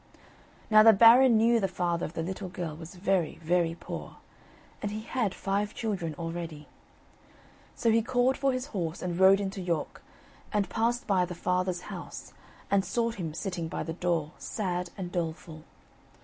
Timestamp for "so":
7.75-7.91